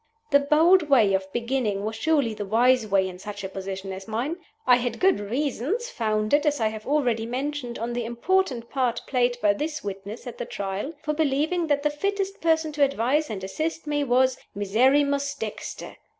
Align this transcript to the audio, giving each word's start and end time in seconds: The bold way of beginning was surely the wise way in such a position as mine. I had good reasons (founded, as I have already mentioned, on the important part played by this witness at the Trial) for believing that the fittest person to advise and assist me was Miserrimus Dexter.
The 0.31 0.39
bold 0.39 0.89
way 0.89 1.13
of 1.13 1.31
beginning 1.31 1.85
was 1.85 1.95
surely 1.95 2.33
the 2.33 2.43
wise 2.43 2.87
way 2.87 3.07
in 3.07 3.19
such 3.19 3.43
a 3.43 3.47
position 3.47 3.93
as 3.93 4.07
mine. 4.07 4.37
I 4.65 4.77
had 4.77 4.99
good 4.99 5.19
reasons 5.19 5.89
(founded, 5.89 6.47
as 6.47 6.59
I 6.59 6.69
have 6.69 6.87
already 6.87 7.27
mentioned, 7.27 7.77
on 7.77 7.93
the 7.93 8.03
important 8.03 8.67
part 8.71 9.03
played 9.05 9.37
by 9.43 9.53
this 9.53 9.83
witness 9.83 10.25
at 10.25 10.39
the 10.39 10.45
Trial) 10.47 10.93
for 11.03 11.13
believing 11.13 11.67
that 11.67 11.83
the 11.83 11.91
fittest 11.91 12.41
person 12.41 12.71
to 12.71 12.83
advise 12.83 13.29
and 13.29 13.43
assist 13.43 13.85
me 13.85 14.03
was 14.03 14.39
Miserrimus 14.55 15.35
Dexter. 15.35 15.97